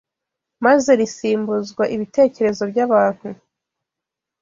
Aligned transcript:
maze 0.65 0.89
risimbuzwa 0.99 1.83
ibitekerezo 1.95 2.63
by’abantu 2.71 3.27